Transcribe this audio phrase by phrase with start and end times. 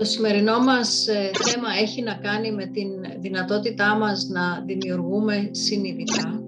[0.00, 2.88] Το σημερινό μας ε, θέμα έχει να κάνει με την
[3.20, 6.42] δυνατότητά μας να δημιουργούμε συνειδητά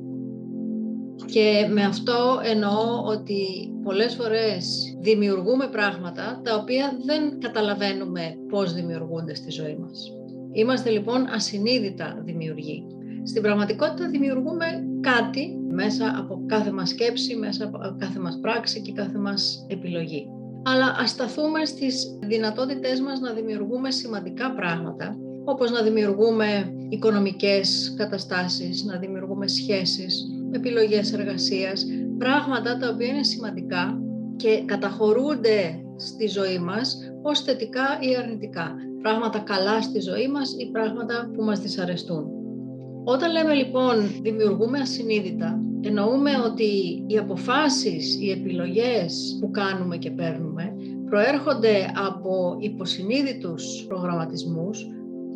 [1.27, 9.35] και με αυτό εννοώ ότι πολλές φορές δημιουργούμε πράγματα τα οποία δεν καταλαβαίνουμε πώς δημιουργούνται
[9.35, 10.13] στη ζωή μας.
[10.53, 12.87] Είμαστε λοιπόν ασυνείδητα δημιουργοί.
[13.25, 14.67] Στην πραγματικότητα δημιουργούμε
[15.01, 20.27] κάτι μέσα από κάθε μας σκέψη, μέσα από κάθε μας πράξη και κάθε μας επιλογή.
[20.65, 28.85] Αλλά ας σταθούμε στις δυνατότητές μας να δημιουργούμε σημαντικά πράγματα, όπως να δημιουργούμε οικονομικές καταστάσεις,
[28.85, 31.87] να δημιουργούμε σχέσεις, επιλογές εργασίας,
[32.19, 33.99] πράγματα τα οποία είναι σημαντικά
[34.37, 38.75] και καταχωρούνται στη ζωή μας ως θετικά ή αρνητικά.
[39.03, 42.27] Πράγματα καλά στη ζωή μας ή πράγματα που μας δυσαρεστούν.
[43.05, 50.73] Όταν λέμε λοιπόν δημιουργούμε ασυνείδητα, εννοούμε ότι οι αποφάσεις, οι επιλογές που κάνουμε και παίρνουμε
[51.09, 54.87] προέρχονται από υποσυνείδητους προγραμματισμούς,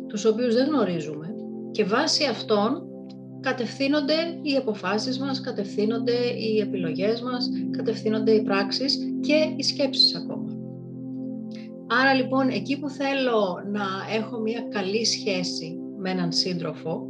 [0.07, 1.35] τους οποίους δεν γνωρίζουμε
[1.71, 2.81] και βάσει αυτών
[3.39, 10.51] κατευθύνονται οι αποφάσεις μας, κατευθύνονται οι επιλογές μας, κατευθύνονται οι πράξεις και οι σκέψεις ακόμα.
[11.87, 17.05] Άρα λοιπόν εκεί που θέλω να έχω μια καλή σχέση με έναν σύντροφο,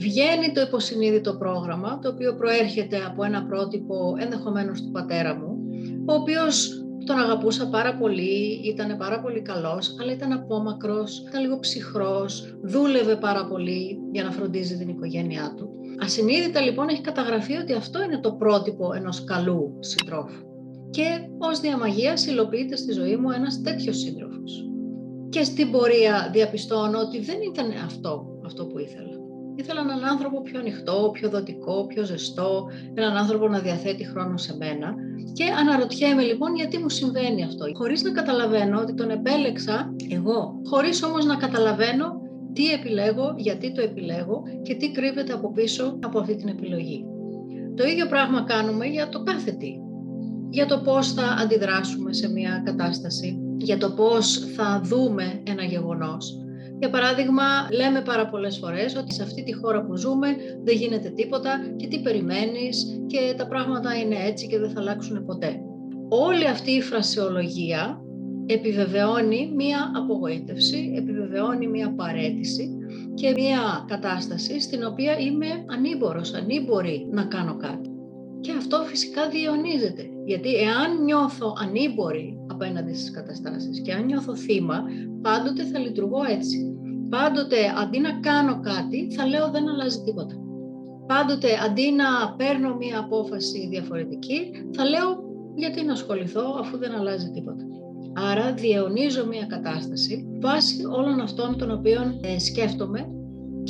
[0.00, 5.58] βγαίνει το υποσυνείδητο πρόγραμμα, το οποίο προέρχεται από ένα πρότυπο ενδεχομένως του πατέρα μου,
[6.06, 11.58] ο οποίος τον αγαπούσα πάρα πολύ, ήταν πάρα πολύ καλός, αλλά ήταν απόμακρος, ήταν λίγο
[11.58, 15.70] ψυχρός, δούλευε πάρα πολύ για να φροντίζει την οικογένειά του.
[16.02, 20.44] Ασυνείδητα λοιπόν έχει καταγραφεί ότι αυτό είναι το πρότυπο ενός καλού συντρόφου.
[20.90, 24.64] Και ως διαμαγεία υλοποιείται στη ζωή μου ένας τέτοιος σύντροφος.
[25.28, 29.19] Και στην πορεία διαπιστώνω ότι δεν ήταν αυτό, αυτό που ήθελα.
[29.60, 34.56] Ήθελα έναν άνθρωπο πιο ανοιχτό, πιο δοτικό, πιο ζεστό, έναν άνθρωπο να διαθέτει χρόνο σε
[34.56, 34.94] μένα.
[35.32, 37.64] Και αναρωτιέμαι λοιπόν γιατί μου συμβαίνει αυτό.
[37.74, 40.60] Χωρίς να καταλαβαίνω ότι τον επέλεξα εγώ.
[40.64, 42.20] Χωρίς όμως να καταλαβαίνω
[42.52, 47.04] τι επιλέγω, γιατί το επιλέγω και τι κρύβεται από πίσω από αυτή την επιλογή.
[47.76, 49.72] Το ίδιο πράγμα κάνουμε για το κάθε τι.
[50.50, 56.38] Για το πώς θα αντιδράσουμε σε μια κατάσταση, για το πώς θα δούμε ένα γεγονός,
[56.80, 60.28] για παράδειγμα, λέμε πάρα πολλές φορές ότι σε αυτή τη χώρα που ζούμε
[60.64, 65.24] δεν γίνεται τίποτα και τι περιμένεις και τα πράγματα είναι έτσι και δεν θα αλλάξουν
[65.24, 65.60] ποτέ.
[66.08, 68.00] Όλη αυτή η φρασεολογία
[68.46, 72.70] επιβεβαιώνει μία απογοήτευση, επιβεβαιώνει μία παρέτηση
[73.14, 77.90] και μία κατάσταση στην οποία είμαι ανήμπορος, ανήμπορη να κάνω κάτι.
[78.40, 84.82] Και αυτό φυσικά διαιωνίζεται, γιατί εάν νιώθω ανήμπορη απέναντι στις καταστάσεις και αν νιώθω θύμα,
[85.22, 86.58] πάντοτε θα λειτουργώ έτσι.
[87.08, 90.34] Πάντοτε αντί να κάνω κάτι, θα λέω δεν αλλάζει τίποτα.
[91.06, 95.08] Πάντοτε αντί να παίρνω μία απόφαση διαφορετική, θα λέω
[95.54, 97.64] γιατί να ασχοληθώ αφού δεν αλλάζει τίποτα.
[98.30, 103.06] Άρα διαιωνίζω μία κατάσταση βάσει όλων αυτών των οποίων ε, σκέφτομαι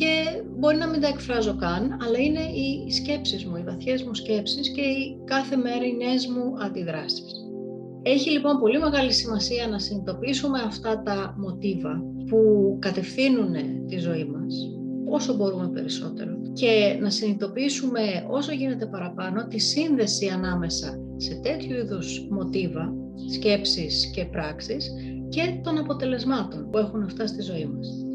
[0.00, 4.14] και μπορεί να μην τα εκφράζω καν, αλλά είναι οι σκέψεις μου, οι βαθιές μου
[4.14, 7.32] σκέψεις και οι κάθε μέρα οι νέες μου αντιδράσεις.
[8.02, 12.38] Έχει λοιπόν πολύ μεγάλη σημασία να συνειδητοποιήσουμε αυτά τα μοτίβα που
[12.80, 13.54] κατευθύνουν
[13.86, 14.54] τη ζωή μας
[15.10, 18.00] όσο μπορούμε περισσότερο και να συνειδητοποιήσουμε
[18.30, 22.92] όσο γίνεται παραπάνω τη σύνδεση ανάμεσα σε τέτοιου είδους μοτίβα,
[23.32, 24.90] σκέψεις και πράξεις
[25.28, 28.09] και των αποτελεσμάτων που έχουν αυτά στη ζωή μας.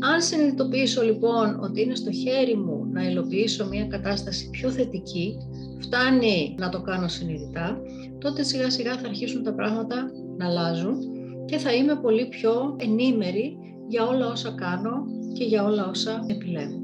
[0.00, 5.36] Αν συνειδητοποιήσω λοιπόν ότι είναι στο χέρι μου να υλοποιήσω μια κατάσταση πιο θετική,
[5.80, 7.80] φτάνει να το κάνω συνειδητά,
[8.18, 10.98] τότε σιγά σιγά θα αρχίσουν τα πράγματα να αλλάζουν
[11.44, 13.56] και θα είμαι πολύ πιο ενήμερη
[13.88, 16.82] για όλα όσα κάνω και για όλα όσα επιλέγω.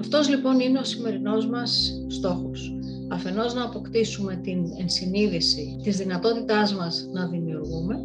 [0.00, 2.76] Αυτός λοιπόν είναι ο σημερινός μας στόχος.
[3.08, 7.96] Αφενός να αποκτήσουμε την ενσυνείδηση της δυνατότητάς μας να δημιουργούμε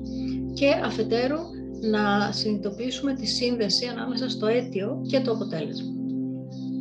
[0.53, 1.39] και αφετέρου
[1.81, 5.91] να συνειδητοποιήσουμε τη σύνδεση ανάμεσα στο αίτιο και το αποτέλεσμα.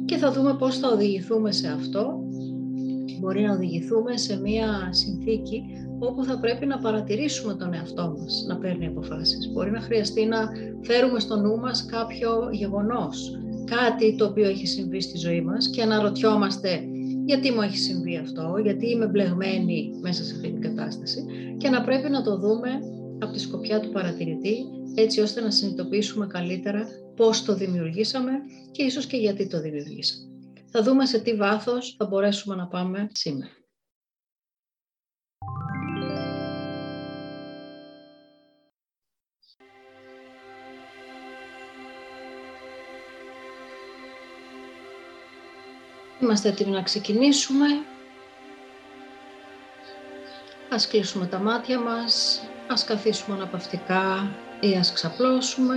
[0.04, 2.20] Και θα δούμε πώς θα οδηγηθούμε σε αυτό.
[3.20, 5.62] Μπορεί να οδηγηθούμε σε μία συνθήκη
[5.98, 9.52] όπου θα πρέπει να παρατηρήσουμε τον εαυτό μας να παίρνει αποφάσεις.
[9.52, 10.48] Μπορεί να χρειαστεί να
[10.82, 15.82] φέρουμε στο νου μας κάποιο γεγονός, κάτι το οποίο έχει συμβεί στη ζωή μας και
[15.82, 16.84] αναρωτιόμαστε
[17.24, 21.24] γιατί μου έχει συμβεί αυτό, γιατί είμαι μπλεγμένη μέσα σε αυτή την κατάσταση
[21.58, 22.70] και να πρέπει να το δούμε
[23.18, 24.56] από τη σκοπιά του παρατηρητή
[24.94, 28.32] έτσι ώστε να συνειδητοποιήσουμε καλύτερα πώς το δημιουργήσαμε
[28.72, 30.24] και ίσως και γιατί το δημιουργήσαμε.
[30.70, 33.50] Θα δούμε σε τι βάθος θα μπορέσουμε να πάμε σήμερα.
[46.22, 47.66] Είμαστε έτοιμοι να ξεκινήσουμε.
[50.70, 55.74] Ας κλείσουμε τα μάτια μας, ας καθίσουμε αναπαυτικά ή ας ξαπλώσουμε.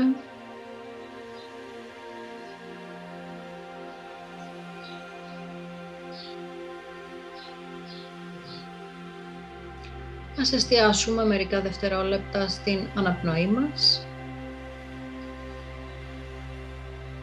[10.39, 14.07] Ας εστιάσουμε μερικά δευτερόλεπτα στην αναπνοή μας,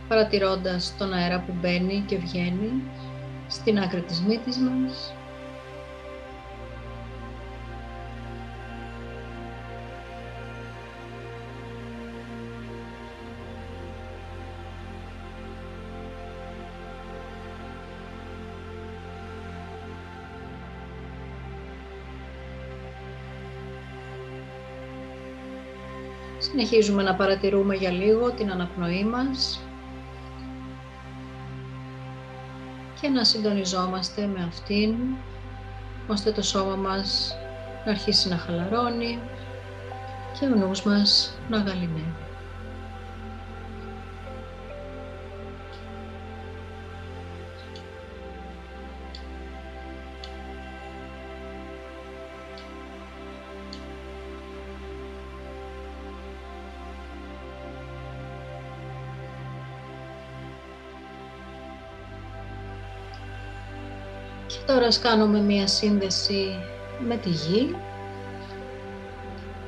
[0.09, 2.83] παρατηρώντας τον αέρα που μπαίνει και βγαίνει
[3.49, 5.15] στην άκρη της μύτης μας.
[26.63, 29.61] Συνεχίζουμε να παρατηρούμε για λίγο την αναπνοή μας
[33.01, 34.95] και να συντονιζόμαστε με αυτήν
[36.09, 37.37] ώστε το σώμα μας
[37.85, 39.19] να αρχίσει να χαλαρώνει
[40.39, 42.30] και ο νους μας να γαλινεύει.
[64.67, 66.59] Τώρα ας κάνουμε μία σύνδεση
[67.07, 67.77] με τη γη.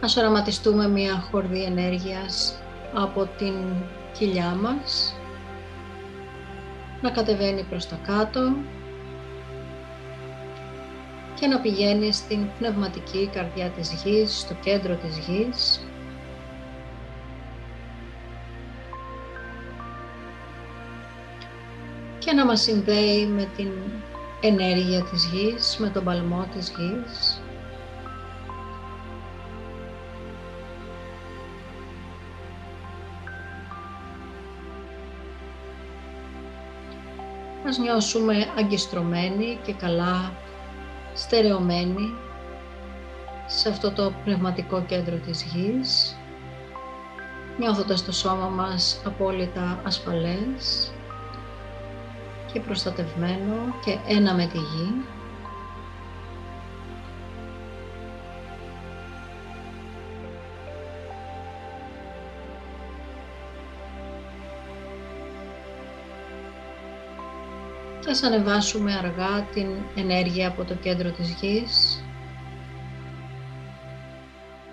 [0.00, 2.62] Ας οραματιστούμε μία χορδή ενέργειας
[2.94, 3.55] από την
[4.19, 5.14] κοιλιά μας
[7.02, 8.52] να κατεβαίνει προς τα κάτω
[11.40, 15.81] και να πηγαίνει στην πνευματική καρδιά της γης, στο κέντρο της γης
[22.19, 23.70] και να μας συνδέει με την
[24.44, 27.40] ενέργεια της γης, με τον παλμό της γης.
[37.66, 40.32] Ας νιώσουμε αγκιστρωμένοι και καλά
[41.14, 42.14] στερεωμένοι
[43.46, 46.16] σε αυτό το πνευματικό κέντρο της γης,
[47.58, 50.92] νιώθοντας το σώμα μας απόλυτα ασφαλές
[52.52, 55.04] και προστατευμένο και ένα με τη γη.
[68.00, 72.04] Και ας ανεβάσουμε αργά την ενέργεια από το κέντρο της γης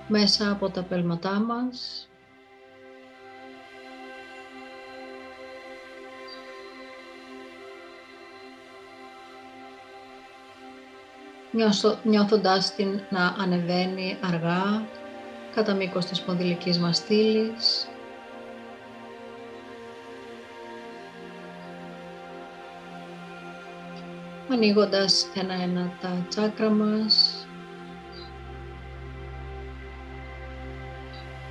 [0.07, 2.07] μέσα από τα πέλματά μας
[12.03, 14.85] νιώθοντας την να ανεβαίνει αργά
[15.55, 17.87] κατά μήκος της πονδυλικής μας στήλης.
[24.51, 27.47] Ανοίγοντας ένα-ένα τα τσάκρα μας,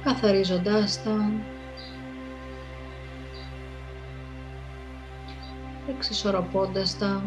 [0.04, 1.30] καθαρίζοντάς τα,
[5.88, 7.22] εξισορροπώντας τα,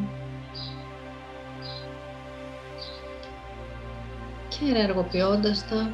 [4.62, 5.92] και ενεργοποιώντας τα.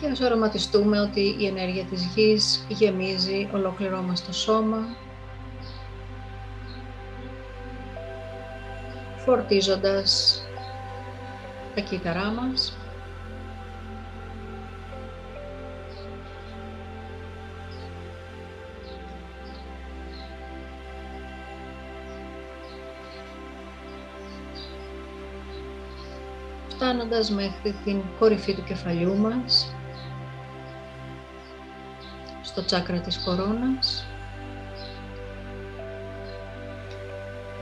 [0.00, 5.07] Και ας οραματιστούμε ότι η ενέργεια της γης γεμίζει ολόκληρό μας το σώμα
[9.28, 10.42] φορτίζοντας
[11.74, 12.76] τα κύτταρά μας.
[26.68, 29.74] φτάνοντας μέχρι την κορυφή του κεφαλιού μας,
[32.42, 34.06] στο τσάκρα της κορώνας.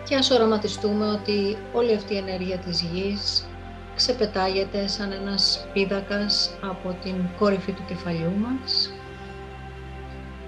[0.08, 3.46] Και ας οραματιστούμε ότι όλη αυτή η ενέργεια της γης
[3.96, 8.92] ξεπετάγεται σαν ένας πίδακας από την κόρυφη του κεφαλιού μας,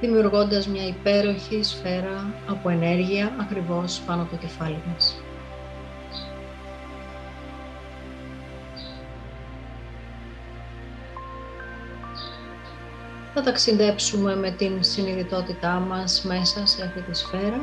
[0.00, 5.22] δημιουργώντας μια υπέροχη σφαίρα από ενέργεια ακριβώς πάνω από το κεφάλι μας.
[13.34, 17.60] Θα ταξιδέψουμε με την συνειδητότητά μας μέσα σε αυτή τη σφαίρα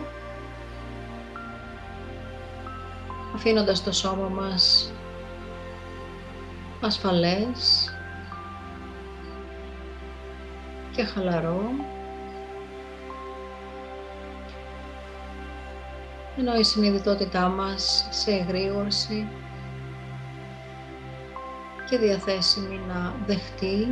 [3.45, 4.91] αφήνοντας το σώμα μας
[6.81, 7.89] ασφαλές
[10.91, 11.61] και χαλαρό
[16.37, 19.27] ενώ η συνειδητότητά μας σε εγρήγορση
[21.89, 23.87] και διαθέσιμη να δεχτεί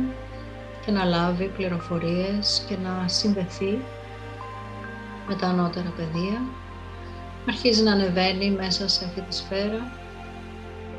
[0.84, 3.78] και να λάβει πληροφορίες και να συνδεθεί
[5.28, 6.63] με τα ανώτερα πεδία.
[7.48, 9.92] Αρχίζει να ανεβαίνει μέσα σε αυτή τη σφαίρα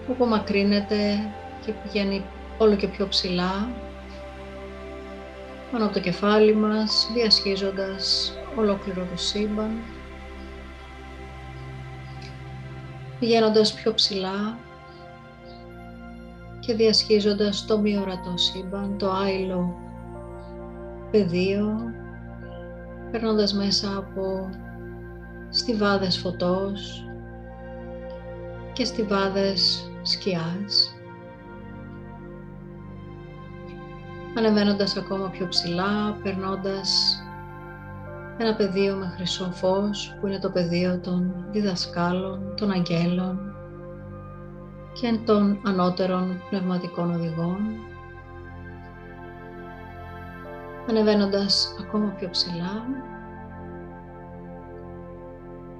[0.05, 1.31] που απομακρύνεται
[1.65, 2.25] και πηγαίνει
[2.57, 3.69] όλο και πιο ψηλά
[5.71, 9.71] πάνω από το κεφάλι μας, διασχίζοντας ολόκληρο το σύμπαν,
[13.19, 14.57] πηγαίνοντας πιο ψηλά
[16.59, 19.75] και διασχίζοντας το μη ορατό σύμπαν, το άειλο
[21.11, 21.93] πεδίο,
[23.11, 24.49] περνώντας μέσα από
[25.49, 27.07] στιβάδες φωτός
[28.73, 30.95] και στιβάδες σκιάς.
[34.37, 37.19] Ανεβαίνοντας ακόμα πιο ψηλά, περνώντας
[38.37, 43.55] ένα πεδίο με χρυσό φως που είναι το πεδίο των διδασκάλων, των αγγέλων,
[45.01, 47.59] και των ανώτερων πνευματικών οδηγών,
[50.89, 52.85] ανεβαίνοντας ακόμα πιο ψηλά,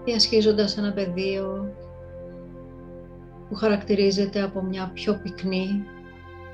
[0.06, 1.74] διασχίζοντας ένα πεδίο
[3.50, 5.84] που χαρακτηρίζεται από μια πιο πυκνή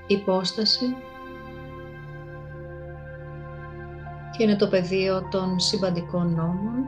[0.08, 0.86] υπόσταση.
[4.38, 6.86] Και είναι το πεδίο των συμπαντικών νόμων.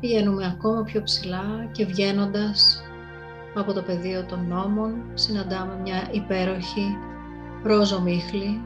[0.00, 2.82] Πηγαίνουμε ακόμα πιο ψηλά και βγαίνοντας
[3.54, 6.96] από το πεδίο των νόμων συναντάμε μια υπέροχη
[7.62, 8.60] ρόζο μίχλη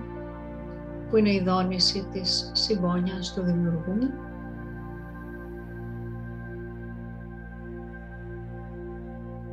[1.11, 3.99] που είναι η δόνηση της συμπόνιας του δημιουργού.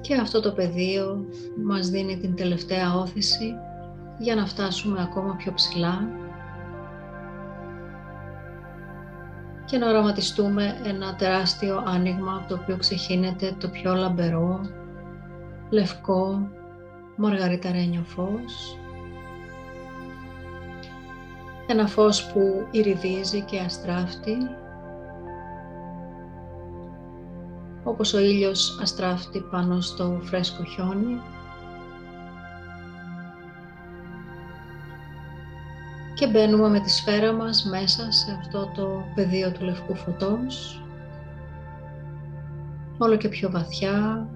[0.02, 1.26] Και αυτό το πεδίο
[1.64, 3.54] μας δίνει την τελευταία όθηση
[4.20, 6.08] για να φτάσουμε ακόμα πιο ψηλά
[9.66, 14.62] και να οραματιστούμε ένα τεράστιο άνοιγμα από το οποίο ξεχύνεται το πιο λαμπερό,
[15.70, 16.50] λευκό,
[17.16, 18.80] μαργαριταρένιο φως.
[21.68, 24.38] Ένα φως που ηριδίζει και αστράφτει,
[27.84, 31.22] όπως ο ήλιος αστράφτει πάνω στο φρέσκο χιόνι.
[36.16, 40.84] Και μπαίνουμε με τη σφαίρα μας μέσα σε αυτό το πεδίο του λευκού φωτός.
[42.98, 44.28] Όλο και πιο βαθιά.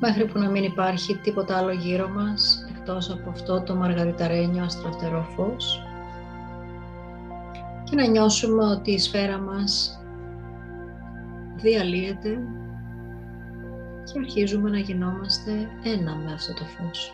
[0.00, 5.22] Μέχρι που να μην υπάρχει τίποτα άλλο γύρω μας εκτός από αυτό το μαργαριταρένιο αστραφτερό
[5.36, 5.82] φως
[7.84, 10.00] και να νιώσουμε ότι η σφαίρα μας
[11.56, 12.38] διαλύεται
[14.04, 15.52] και αρχίζουμε να γινόμαστε
[15.82, 17.12] ένα με αυτό το φως.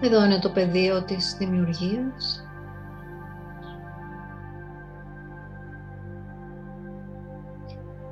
[0.00, 2.43] Εδώ είναι το πεδίο της δημιουργίας.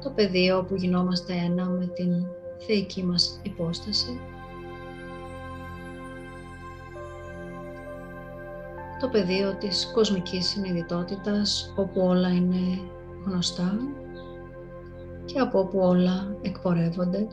[0.03, 2.27] Το πεδίο που γινόμαστε ένα με την
[2.59, 4.21] θεϊκή μας υπόσταση.
[9.01, 12.81] Το πεδίο της κοσμικής συνειδητότητας όπου όλα είναι
[13.25, 13.79] γνωστά
[15.25, 17.27] και από όπου όλα εκπορεύονται.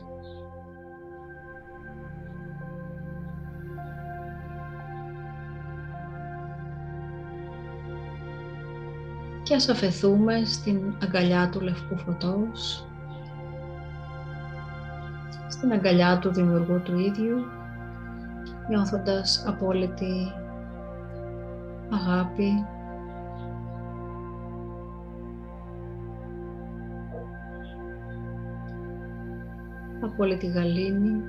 [9.50, 12.86] Και ας αφαιθούμε στην αγκαλιά του λευκού φωτός,
[15.48, 17.36] στην αγκαλιά του δημιουργού του ίδιου,
[18.68, 20.32] νιώθοντας απόλυτη
[21.90, 22.66] αγάπη,
[30.00, 31.22] απόλυτη γαλήνη,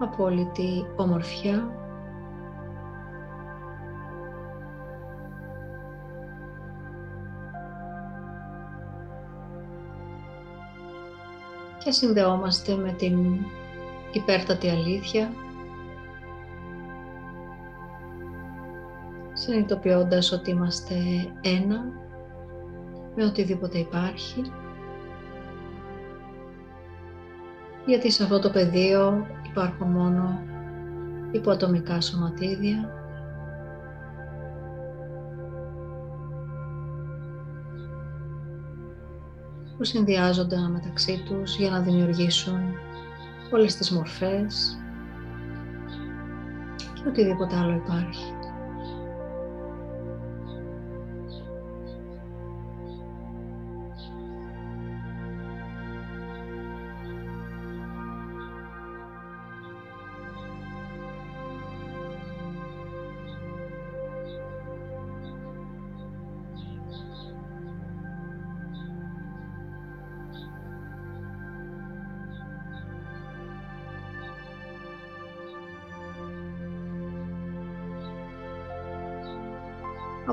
[0.00, 1.86] απόλυτη ομορφιά
[11.84, 13.18] και συνδεόμαστε με την
[14.12, 15.32] υπέρτατη αλήθεια
[19.32, 20.94] συνειδητοποιώντας ότι είμαστε
[21.40, 21.84] ένα
[23.16, 24.42] με οτιδήποτε υπάρχει.
[27.86, 30.42] Γιατί σε αυτό το πεδίο υπάρχουν μόνο
[31.30, 32.92] υποατομικά σωματίδια
[39.78, 42.60] που συνδυάζονται μεταξύ τους για να δημιουργήσουν
[43.50, 44.78] όλες τις μορφές
[46.94, 48.37] και οτιδήποτε άλλο υπάρχει.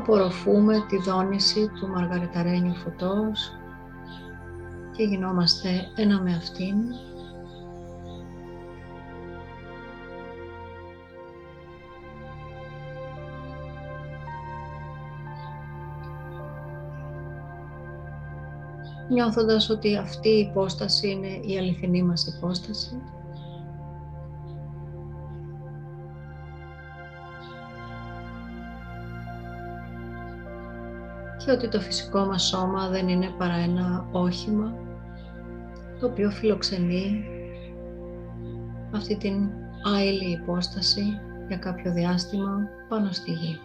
[0.06, 3.52] Απορροφούμε τη δόνηση του μαργαριταρένιου φωτός
[4.92, 6.76] και γινόμαστε ένα με αυτήν.
[19.10, 23.02] Νιώθοντας ότι αυτή η υπόσταση είναι η αληθινή μας υπόσταση.
[31.46, 34.74] Και ότι το φυσικό μας σώμα δεν είναι παρά ένα όχημα
[36.00, 37.25] το οποίο φιλοξενεί
[38.96, 39.50] αυτή την
[39.96, 43.60] άειλη υπόσταση για κάποιο διάστημα πάνω στη γη.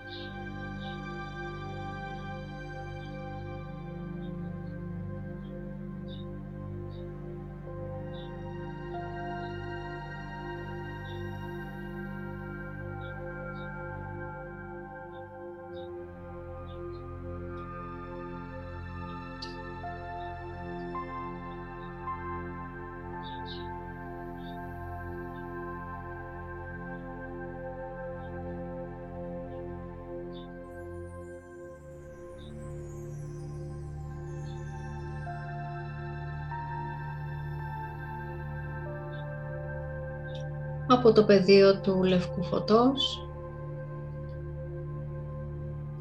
[41.10, 43.28] Από το πεδίο του λευκού φωτός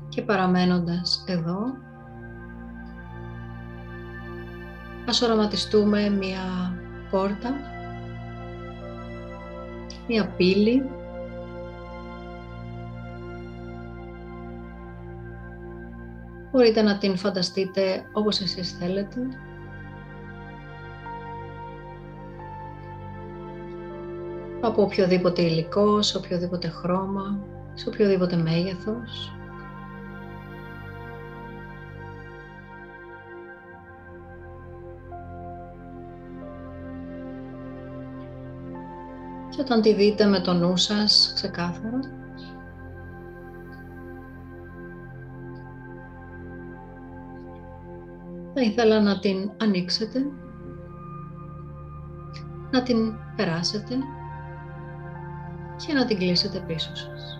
[0.09, 1.59] και παραμένοντας εδώ
[5.07, 6.41] ας οραματιστούμε μία
[7.11, 7.49] πόρτα,
[10.07, 10.89] μία πύλη
[16.51, 19.19] Μπορείτε να την φανταστείτε όπως εσείς θέλετε.
[24.69, 27.39] Από οποιοδήποτε υλικό, σε οποιοδήποτε χρώμα,
[27.73, 29.33] σε οποιοδήποτε μέγεθος.
[39.49, 41.99] Και όταν τη δείτε με το νου σας ξεκάθαρα,
[48.53, 50.19] θα ήθελα να την ανοίξετε,
[52.71, 53.95] να την περάσετε
[55.85, 57.39] και να την κλείσετε πίσω σας.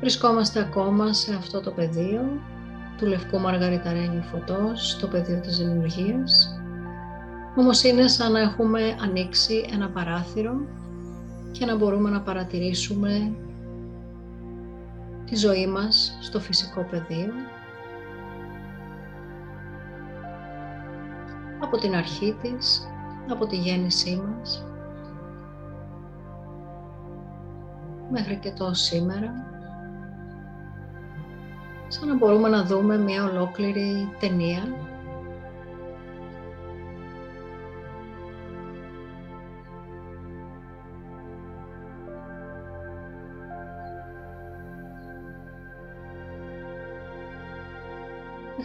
[0.00, 2.40] Βρισκόμαστε ακόμα σε αυτό το πεδίο
[2.96, 6.60] του λευκού μαργαριταρένιου φωτός, στο πεδίο της δημιουργίας.
[7.56, 10.54] Όμως είναι σαν να έχουμε ανοίξει ένα παράθυρο
[11.52, 13.32] και να μπορούμε να παρατηρήσουμε
[15.24, 17.32] τη ζωή μας στο φυσικό πεδίο
[21.60, 22.88] από την αρχή της,
[23.28, 24.64] από τη γέννησή μας,
[28.10, 29.32] μέχρι και το σήμερα,
[31.88, 34.62] σαν να μπορούμε να δούμε μια ολόκληρη ταινία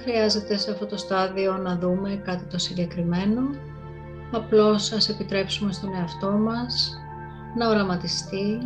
[0.04, 3.42] χρειάζεται σε αυτό το στάδιο να δούμε κάτι το συγκεκριμένο.
[4.32, 6.98] Απλώς ας επιτρέψουμε στον εαυτό μας
[7.58, 8.58] να οραματιστεί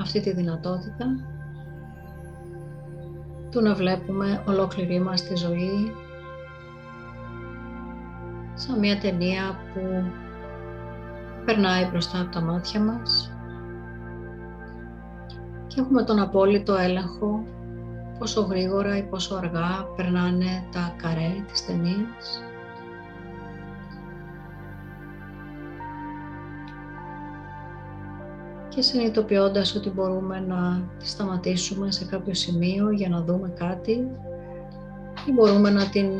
[0.00, 1.06] αυτή τη δυνατότητα
[3.50, 5.92] του να βλέπουμε ολόκληρη μας τη ζωή
[8.54, 9.80] σαν μια ταινία που
[11.44, 13.32] περνάει μπροστά από τα μάτια μας
[15.66, 17.44] και έχουμε τον απόλυτο έλεγχο
[18.18, 22.42] πόσο γρήγορα ή πόσο αργά περνάνε τα καρέ της ταινίας.
[28.68, 33.92] Και συνειδητοποιώντας ότι μπορούμε να τη σταματήσουμε σε κάποιο σημείο για να δούμε κάτι
[35.26, 36.10] ή μπορούμε να την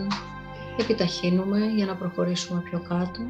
[0.80, 3.20] επιταχύνουμε για να προχωρήσουμε πιο κάτω.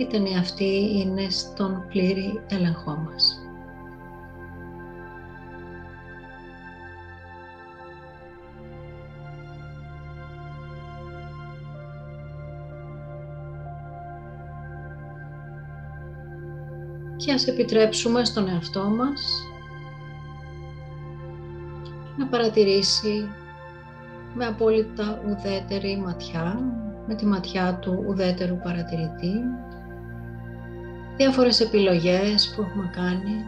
[0.00, 3.44] Η ταινοί αυτοί είναι στον πλήρη έλεγχό μας.
[17.16, 19.42] και ας επιτρέψουμε στον εαυτό μας
[22.16, 23.28] να παρατηρήσει
[24.34, 26.58] με απόλυτα ουδέτερη ματιά,
[27.06, 29.32] με τη ματιά του ουδέτερου παρατηρητή,
[31.20, 33.44] διάφορες επιλογές που έχουμε κάνει,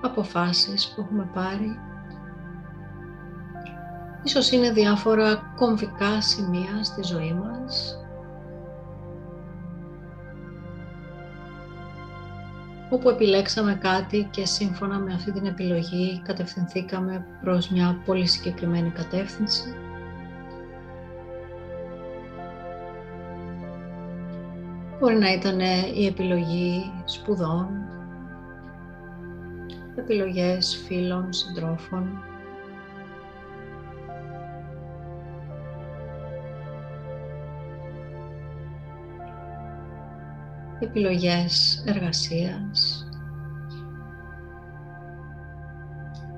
[0.00, 1.78] αποφάσεις που έχουμε πάρει.
[4.22, 7.96] Ίσως είναι διάφορα κομβικά σημεία στη ζωή μας
[12.90, 19.74] όπου επιλέξαμε κάτι και σύμφωνα με αυτή την επιλογή κατευθυνθήκαμε προς μια πολύ συγκεκριμένη κατεύθυνση.
[25.02, 25.60] Μπορεί να ήταν
[25.94, 27.68] η επιλογή σπουδών,
[29.96, 32.22] επιλογές φίλων, συντρόφων,
[40.80, 43.08] επιλογές εργασίας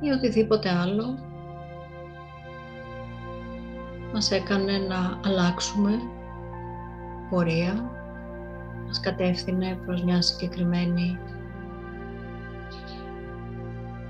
[0.00, 1.18] ή οτιδήποτε άλλο
[4.12, 5.90] μας έκανε να αλλάξουμε
[7.31, 7.94] πορεία,
[8.87, 11.18] μας κατεύθυνε προς μια συγκεκριμένη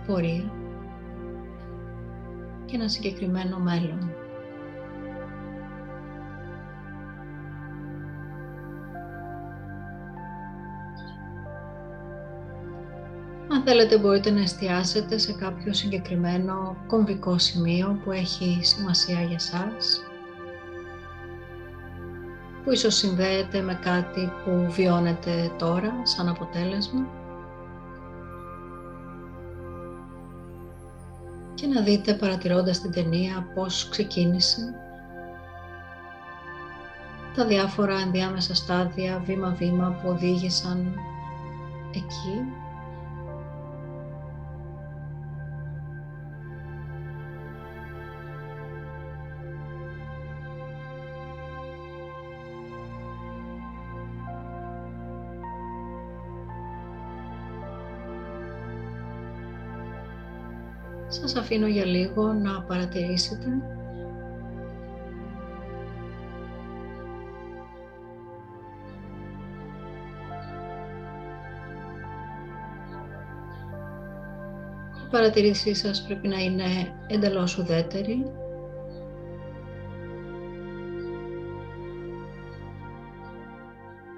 [0.06, 0.52] πορεία
[2.64, 4.14] και ένα συγκεκριμένο μέλλον.
[13.64, 20.00] θέλετε μπορείτε να εστιάσετε σε κάποιο συγκεκριμένο κομβικό σημείο που έχει σημασία για σας
[22.64, 27.06] που ίσως συνδέεται με κάτι που βιώνετε τώρα σαν αποτέλεσμα.
[31.54, 34.74] Και να δείτε παρατηρώντας την ταινία πώς ξεκίνησε.
[37.36, 40.94] Τα διάφορα ενδιάμεσα στάδια βήμα-βήμα που οδήγησαν
[41.94, 42.63] εκεί
[61.34, 63.46] Σας αφήνω για λίγο να παρατηρήσετε.
[75.06, 76.64] Η παρατηρήσή σας πρέπει να είναι
[77.06, 78.26] εντελώς ουδέτερη.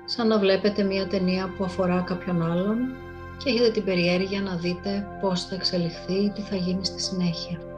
[0.05, 3.06] Σαν να βλέπετε μία ταινία που αφορά κάποιον άλλον
[3.39, 7.76] και έχετε την περιέργεια να δείτε πώς θα εξελιχθεί, τι θα γίνει στη συνέχεια.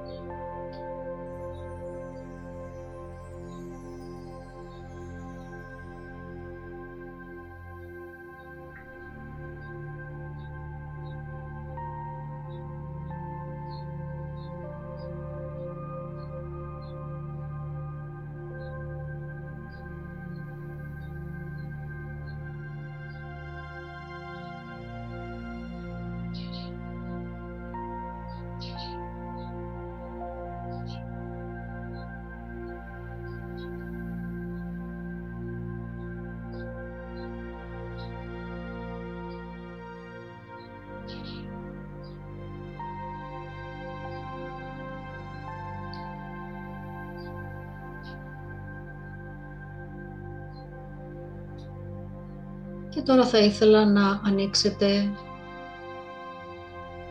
[52.98, 55.11] Και τώρα θα ήθελα να ανοίξετε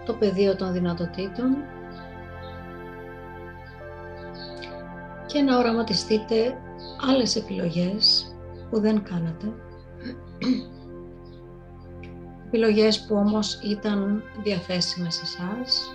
[0.06, 1.56] το πεδίο των δυνατοτήτων
[5.26, 6.58] και να οραματιστείτε
[7.10, 8.36] άλλες επιλογές
[8.70, 9.54] που δεν κάνατε.
[12.48, 15.92] Επιλογές που όμως ήταν διαθέσιμες σε εσάς.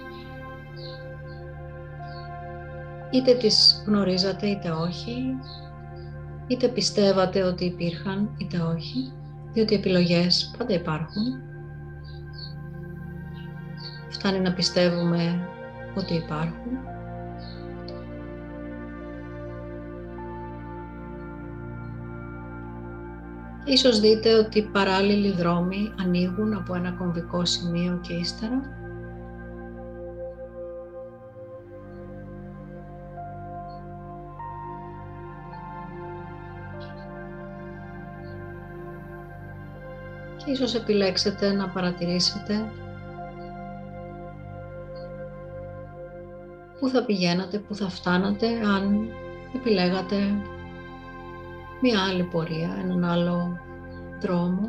[3.11, 5.38] Είτε τις γνωρίζατε είτε όχι,
[6.46, 9.12] είτε πιστεύατε ότι υπήρχαν είτε όχι
[9.52, 11.42] διότι οι επιλογές πάντα υπάρχουν.
[14.08, 15.48] Φτάνει να πιστεύουμε
[15.94, 16.78] ότι υπάρχουν.
[23.64, 28.82] Ίσως δείτε ότι παράλληλοι δρόμοι ανοίγουν από ένα κομβικό σημείο και ύστερα
[40.52, 42.70] ίσως επιλέξετε να παρατηρήσετε.
[46.80, 49.08] Πού θα πηγαίνατε, πού θα φτάνατε αν
[49.54, 50.16] επιλέγατε
[51.80, 53.58] μία άλλη πορεία, έναν άλλο
[54.20, 54.68] δρόμο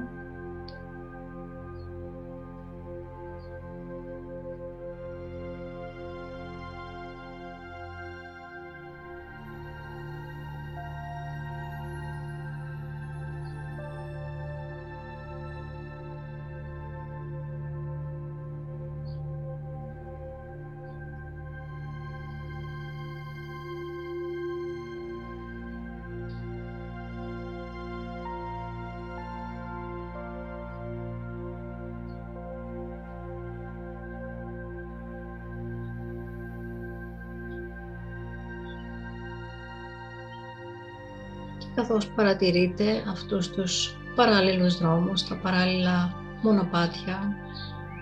[41.88, 47.36] καθώς παρατηρείτε αυτούς τους παράλληλους δρόμους, τα παράλληλα μονοπάτια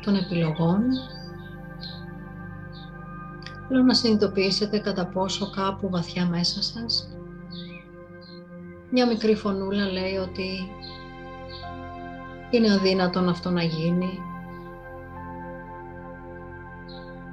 [0.02, 0.82] των επιλογών.
[3.68, 7.10] Θέλω να συνειδητοποιήσετε κατά πόσο κάπου βαθιά μέσα σας.
[8.92, 10.72] Μια μικρή φωνούλα λέει ότι
[12.50, 14.20] είναι αδύνατον αυτό να γίνει.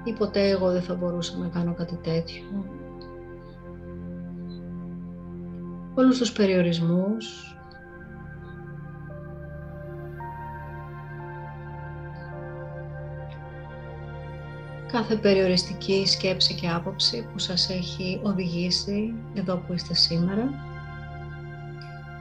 [0.04, 2.44] Ή ποτέ εγώ δεν θα μπορούσα να κάνω κάτι τέτοιο
[5.98, 7.56] όλους τους περιορισμούς.
[14.92, 20.50] Κάθε περιοριστική σκέψη και άποψη που σας έχει οδηγήσει εδώ που είστε σήμερα.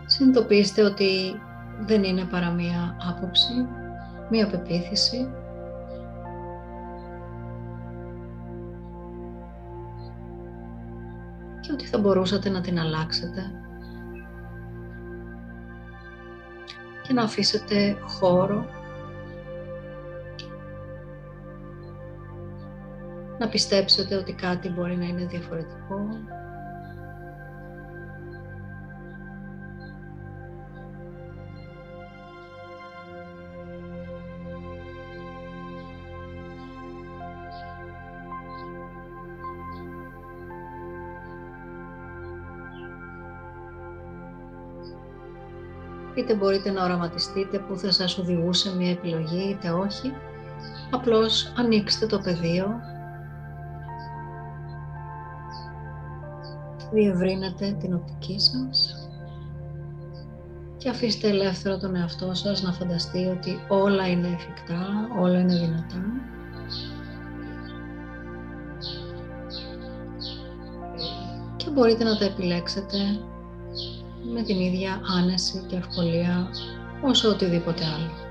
[0.06, 1.42] Συνειδητοποιήστε ότι
[1.80, 3.54] δεν είναι παρά μία άποψη,
[4.30, 5.30] μία πεποίθηση.
[11.62, 13.67] Και ότι θα μπορούσατε να την αλλάξετε
[17.08, 18.66] και να αφήσετε χώρο.
[23.40, 26.10] Να πιστέψετε ότι κάτι μπορεί να είναι διαφορετικό
[46.18, 50.14] είτε μπορείτε να οραματιστείτε που θα σας οδηγούσε μια επιλογή είτε όχι.
[50.92, 52.68] Απλώς ανοίξτε το πεδίο,
[56.92, 59.08] διευρύνετε την οπτική σας
[60.78, 64.86] και αφήστε ελεύθερο τον εαυτό σας να φανταστεί ότι όλα είναι εφικτά,
[65.20, 66.04] όλα είναι δυνατά.
[71.56, 72.98] Και μπορείτε να τα επιλέξετε
[74.34, 76.50] με την ίδια άνεση και ευκολία
[77.02, 78.27] όσο οτιδήποτε άλλο.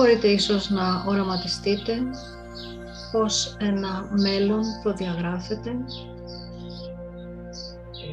[0.00, 1.98] Μπορείτε ίσως να οραματιστείτε
[3.12, 5.70] πως ένα μέλλον προδιαγράφεται.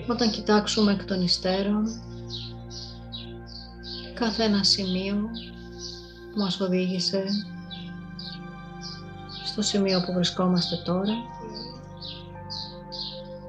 [0.08, 1.86] Όταν κοιτάξουμε εκ των υστέρων
[4.14, 5.16] κάθε ένα σημείο
[6.34, 7.24] που μας οδήγησε
[9.46, 11.14] στο σημείο που βρισκόμαστε τώρα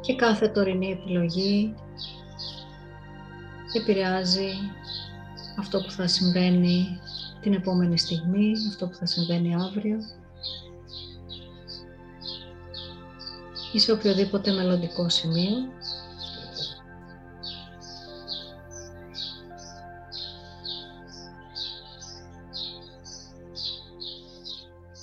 [0.00, 1.74] και κάθε τωρινή επιλογή
[3.72, 4.50] επηρεάζει
[5.58, 7.00] αυτό που θα συμβαίνει
[7.40, 9.98] την επόμενη στιγμή, αυτό που θα συμβαίνει αύριο
[13.72, 15.56] ή σε οποιοδήποτε μελλοντικό σημείο.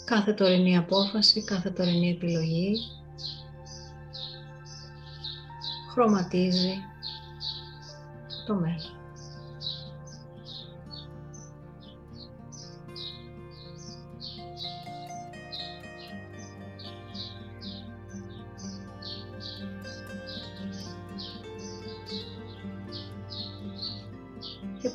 [0.06, 2.76] Κάθε τωρινή απόφαση, κάθε τωρινή επιλογή
[5.92, 6.74] χρωματίζει
[8.46, 9.05] το μέλλον.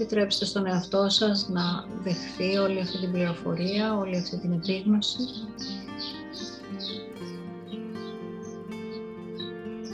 [0.00, 5.18] Επιτρέψτε στον εαυτό σας να δεχθεί όλη αυτή την πληροφορία, όλη αυτή την επίγνωση.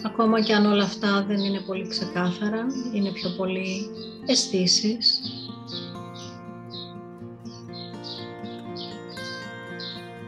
[0.04, 3.90] ακόμα και αν όλα αυτά δεν είναι πολύ ξεκάθαρα, είναι πιο πολύ
[4.26, 5.20] αισθήσεις.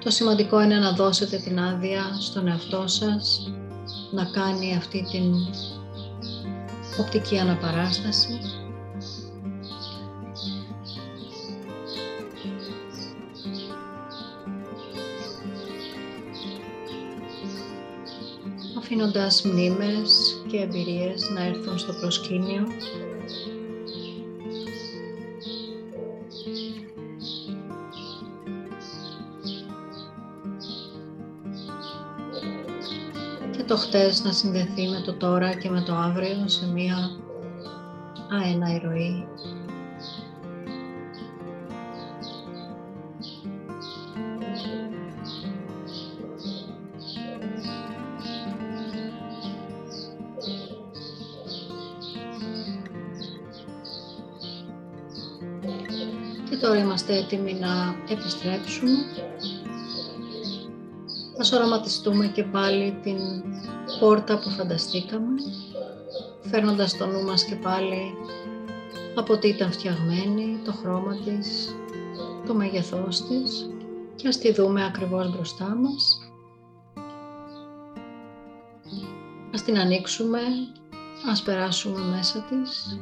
[0.04, 3.52] Το σημαντικό είναι να δώσετε την άδεια στον εαυτό σας
[4.10, 5.34] να κάνει αυτή την
[7.00, 8.40] οπτική αναπαράσταση.
[18.98, 22.66] Αφήνοντας μνήμες και εμπειρίες να έρθουν στο προσκήνιο
[33.66, 36.96] το χτες να συνδεθεί με το τώρα και με το αύριο σε μία
[38.30, 39.26] αένα ροή.
[57.08, 58.98] Είμαστε έτοιμοι να επιστρέψουμε.
[61.38, 63.18] Ας οραματιστούμε και πάλι την
[64.00, 65.40] πόρτα που φανταστήκαμε,
[66.50, 68.14] φέρνοντας το νου μας και πάλι
[69.14, 71.76] από τι ήταν φτιαγμένη, το χρώμα της,
[72.46, 73.70] το μέγεθός της.
[74.14, 76.18] Και ας τη δούμε ακριβώς μπροστά μας.
[79.54, 80.40] Ας την ανοίξουμε,
[81.30, 82.98] ας περάσουμε μέσα της,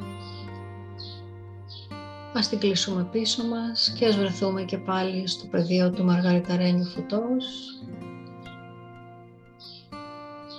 [2.37, 7.45] ας την κλείσουμε πίσω μας και ας βρεθούμε και πάλι στο πεδίο του Μαργαριταρένιου Φωτός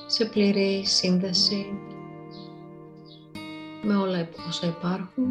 [0.07, 1.67] σε πλήρη σύνδεση
[3.83, 5.29] με όλα όσα υπάρχουν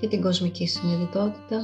[0.00, 1.60] και την κοσμική συνειδητότητα.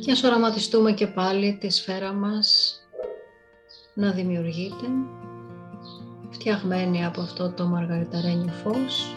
[0.00, 2.76] Και ας οραματιστούμε και πάλι τη σφαίρα μας
[3.94, 4.86] να δημιουργείται,
[6.42, 9.14] φτιαγμένη από αυτό το μαργαριταρένιο φως,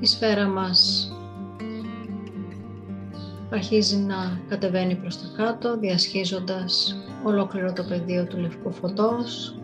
[0.00, 1.12] η σφαίρα μας
[3.50, 9.58] αρχίζει να κατεβαίνει προς τα κάτω, διασχίζοντας ολόκληρο το πεδίο του λευκού φωτός,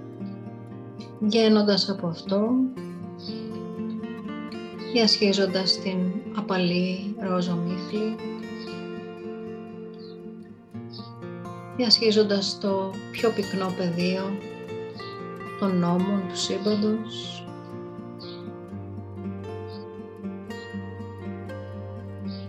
[1.21, 2.51] βγαίνοντας από αυτό,
[4.93, 5.99] διασχίζοντας την
[6.37, 8.17] απαλή ρόζο μύχλη,
[11.77, 14.39] διασχίζοντας το πιο πυκνό πεδίο
[15.61, 17.45] των νόμων του σύμπαντος,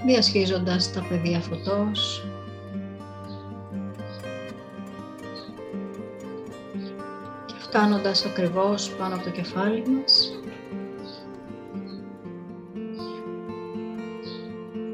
[0.05, 2.25] διασχίζοντας τα πεδία φωτός,
[7.45, 10.39] και φτάνοντας ακριβώς πάνω από το κεφάλι μας,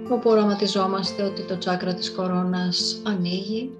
[0.09, 3.77] όπου οραματιζόμαστε ότι το τσάκρα της κορώνας ανοίγει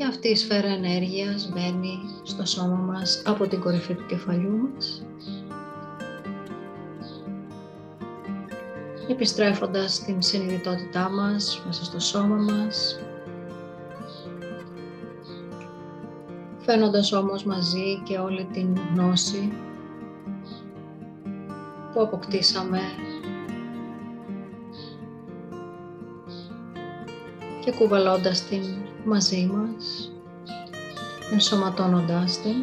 [0.00, 5.06] και αυτή η σφαίρα ενέργειας μπαίνει στο σώμα μας από την κορυφή του κεφαλιού μας.
[9.08, 13.00] Επιστρέφοντας την συνειδητότητά μας μέσα στο σώμα μας,
[16.58, 19.52] φαίνοντας όμως μαζί και όλη την γνώση
[21.92, 22.80] που αποκτήσαμε.
[27.64, 28.62] Και κουβαλώντας την
[29.04, 30.12] μαζί μας,
[31.32, 32.54] ενσωματώνοντάς την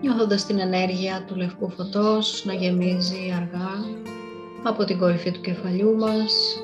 [0.00, 3.70] νιώθοντας την ενέργεια του λευκού φωτός να γεμίζει αργά
[4.62, 6.62] από την κορυφή του κεφαλιού μας,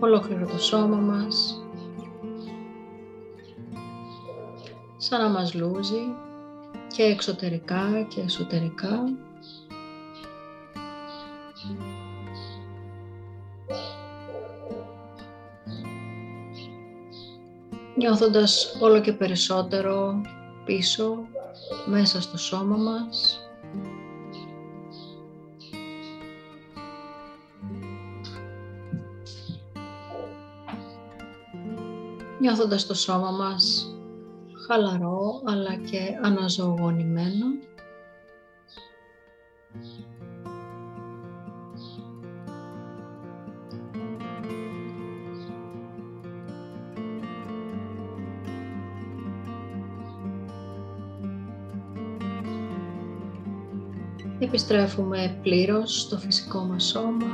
[0.00, 1.64] ολόκληρο το σώμα μας,
[4.96, 6.14] σαν να μας λούζει
[6.96, 9.04] και εξωτερικά και εσωτερικά.
[17.96, 20.20] Νιώθοντας όλο και περισσότερο
[20.64, 21.26] πίσω
[21.86, 23.40] μέσα στο σώμα μας.
[32.40, 33.90] Νιώθοντας το σώμα μας
[34.66, 37.46] χαλαρό αλλά και αναζωογονημένο.
[54.46, 57.26] Επιστρέφουμε πλήρως στο φυσικό μας σώμα.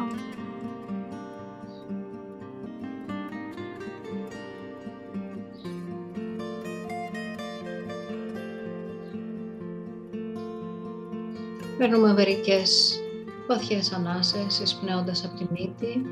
[11.78, 13.00] Παίρνουμε μερικές
[13.48, 16.06] βαθιές ανάσες εισπνέοντας από τη μύτη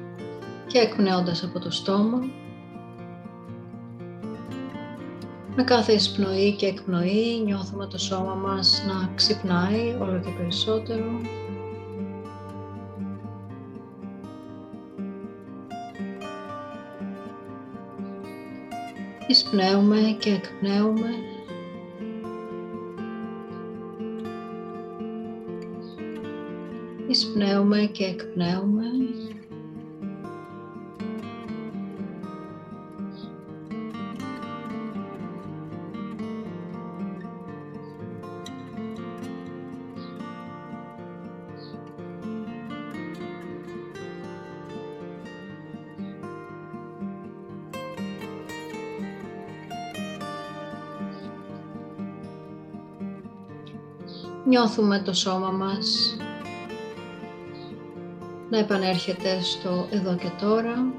[0.66, 2.20] και εκπνέοντας από το στόμα.
[5.60, 11.20] Με κάθε εισπνοή και εκπνοή νιώθουμε το σώμα μας να ξυπνάει όλο και περισσότερο.
[19.26, 21.08] Εισπνέουμε και εκπνέουμε
[27.08, 28.84] εισπνέουμε και εκπνέουμε.
[54.50, 56.16] Νιώθουμε το σώμα μας
[58.50, 60.92] να επανέρχεται στο εδώ και τώρα.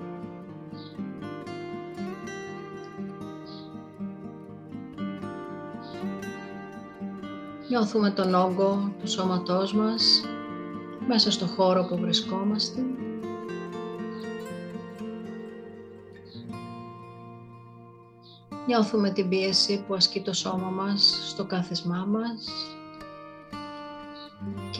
[7.70, 10.24] Νιώθουμε τον όγκο του σώματός μας
[11.08, 12.82] μέσα στο χώρο που βρισκόμαστε.
[18.68, 22.71] Νιώθουμε την πίεση που ασκεί το σώμα μας στο κάθισμά μας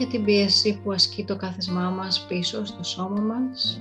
[0.02, 3.80] και την πίεση που ασκεί το κάθισμά μας πίσω στο σώμα μας.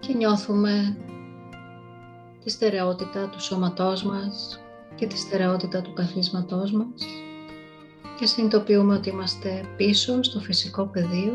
[0.00, 0.96] Και νιώθουμε
[2.44, 4.60] τη στερεότητα του σώματός μας
[4.94, 7.04] και τη στερεότητα του καθίσματός μας.
[8.18, 11.32] Και συνειδητοποιούμε ότι είμαστε πίσω στο φυσικό πεδίο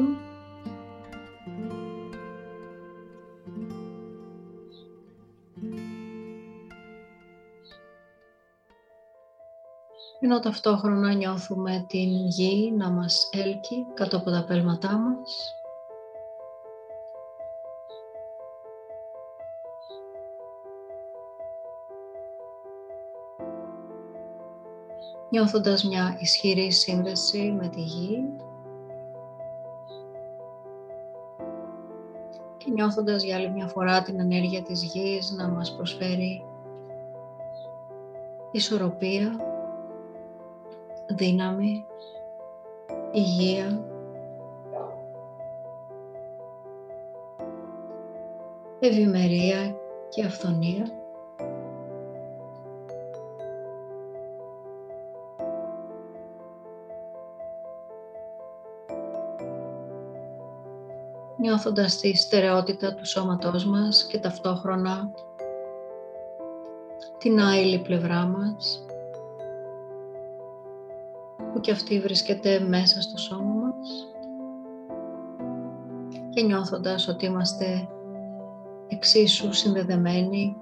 [10.19, 15.51] ενώ ταυτόχρονα νιώθουμε την γη να μας έλκει κάτω από τα πέλματά μας.
[25.29, 28.23] Νιώθοντας μια ισχυρή σύνδεση με τη γη
[32.57, 36.43] και νιώθοντας για άλλη μια φορά την ενέργεια της γης να μας προσφέρει
[38.51, 39.56] ισορροπία
[41.07, 41.85] δύναμη,
[43.11, 43.85] υγεία,
[48.79, 49.75] ευημερία
[50.09, 50.91] και αυθονία.
[61.39, 65.11] νιώθοντας τη στερεότητα του σώματός μας και ταυτόχρονα
[67.17, 68.86] την άειλη πλευρά μας
[71.57, 74.07] που και αυτή βρίσκεται μέσα στο σώμα μας.
[76.29, 77.87] Και νιώθοντας ότι είμαστε
[78.87, 80.55] εξίσου συνδεδεμένοι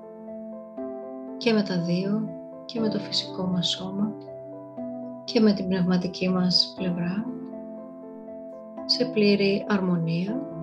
[1.38, 2.30] και με τα δύο
[2.66, 4.12] και με το φυσικό μας σώμα
[5.24, 7.26] και με την πνευματική μας πλευρά
[8.86, 10.55] σε πλήρη αρμονία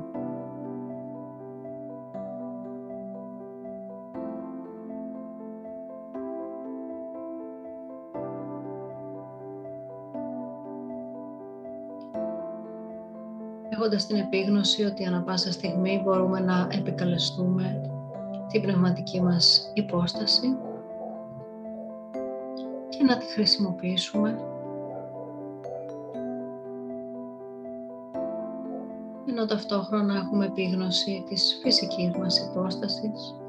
[13.93, 17.80] έχοντας την επίγνωση ότι ανα πάσα στιγμή μπορούμε να επικαλεστούμε
[18.49, 20.57] την πνευματική μας υπόσταση
[22.88, 24.38] και να τη χρησιμοποιήσουμε.
[29.26, 33.41] Ενώ ταυτόχρονα έχουμε επίγνωση της φυσικής μας υπόστασης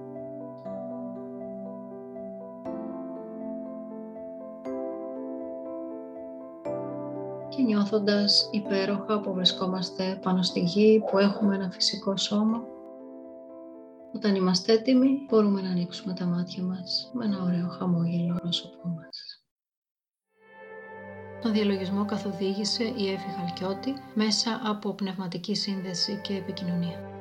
[7.64, 12.64] νιώθοντας υπέροχα που βρισκόμαστε πάνω στη γη, που έχουμε ένα φυσικό σώμα.
[14.16, 19.44] Όταν είμαστε έτοιμοι, μπορούμε να ανοίξουμε τα μάτια μας με ένα ωραίο χαμόγελο πρόσωπό μας.
[21.42, 27.13] Τον διαλογισμό καθοδήγησε η Εύη Χαλκιώτη μέσα από πνευματική σύνδεση και επικοινωνία.